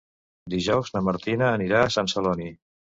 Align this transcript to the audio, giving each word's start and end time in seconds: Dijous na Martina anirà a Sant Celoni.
Dijous 0.53 0.89
na 0.97 1.05
Martina 1.11 1.53
anirà 1.61 1.85
a 1.87 1.95
Sant 2.01 2.13
Celoni. 2.17 2.55